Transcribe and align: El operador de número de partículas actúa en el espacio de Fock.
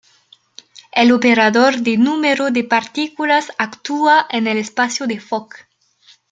El 0.93 1.11
operador 1.11 1.75
de 1.77 1.95
número 1.95 2.49
de 2.49 2.63
partículas 2.63 3.51
actúa 3.59 4.25
en 4.31 4.47
el 4.47 4.57
espacio 4.57 5.05
de 5.05 5.19
Fock. 5.19 5.67